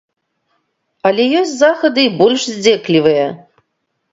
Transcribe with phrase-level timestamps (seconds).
[1.09, 3.27] Але ёсць захады і больш здзеклівыя.